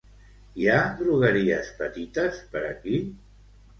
Hi 0.61 0.65
ha 0.69 0.77
drogueries 1.01 1.69
petites 1.81 2.43
per 2.55 2.65
aquí? 2.71 3.03